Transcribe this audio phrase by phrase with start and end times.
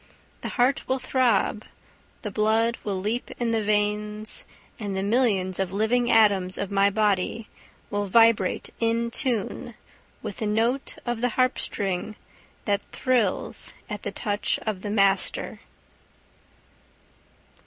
[0.41, 1.63] The heart will throb,
[2.23, 4.45] the blood will leap in the veins,
[4.79, 7.49] and the millions of living atoms of my body
[7.91, 9.75] will vibrate in tune
[10.23, 12.15] with the note of the harp string
[12.65, 15.59] that thrills at the touch of the master.